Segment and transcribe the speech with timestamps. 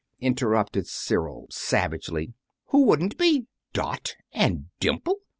[0.19, 2.33] interrupted Cyril, savagely.
[2.69, 3.45] "Who wouldn't be?
[3.71, 5.19] 'Dot' and 'Dimple'!